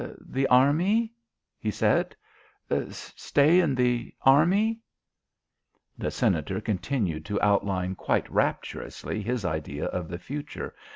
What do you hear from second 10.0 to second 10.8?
the future.